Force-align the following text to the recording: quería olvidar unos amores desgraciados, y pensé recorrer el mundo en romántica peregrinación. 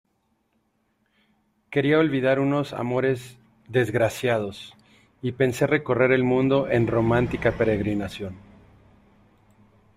quería 1.69 1.99
olvidar 1.99 2.39
unos 2.39 2.73
amores 2.73 3.37
desgraciados, 3.67 4.73
y 5.21 5.33
pensé 5.33 5.67
recorrer 5.67 6.11
el 6.11 6.23
mundo 6.23 6.67
en 6.71 6.87
romántica 6.87 7.51
peregrinación. 7.51 8.35